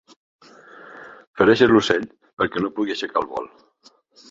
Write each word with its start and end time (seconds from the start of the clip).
Fereixis 1.41 1.73
l'ocell 1.75 2.09
perquè 2.41 2.65
no 2.65 2.73
pugui 2.79 2.97
aixecar 2.97 3.25
el 3.25 3.31
vol. 3.37 3.49